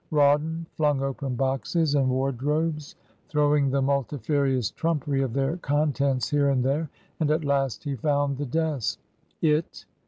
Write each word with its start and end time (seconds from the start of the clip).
Rawdon 0.09 0.65
flung 0.77 1.03
open 1.03 1.35
boxes 1.35 1.93
and 1.93 2.09
wardrobes, 2.09 2.95
throwing 3.29 3.69
the 3.69 3.83
multifarious 3.83 4.71
trumpery 4.71 5.21
of 5.21 5.33
their 5.33 5.57
contents 5.57 6.27
here 6.27 6.49
and 6.49 6.65
there, 6.65 6.89
and 7.19 7.29
at 7.29 7.45
last 7.45 7.83
he 7.83 7.95
found 7.95 8.39
the 8.39 8.47
desk. 8.47 8.97
It 9.43 9.85